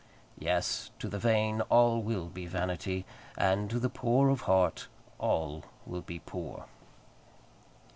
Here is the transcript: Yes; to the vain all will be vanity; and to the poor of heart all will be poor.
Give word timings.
Yes; 0.39 0.89
to 0.97 1.07
the 1.07 1.19
vain 1.19 1.61
all 1.69 2.01
will 2.01 2.25
be 2.25 2.47
vanity; 2.47 3.05
and 3.37 3.69
to 3.69 3.77
the 3.77 3.87
poor 3.87 4.29
of 4.31 4.41
heart 4.49 4.87
all 5.19 5.63
will 5.85 6.01
be 6.01 6.17
poor. 6.17 6.65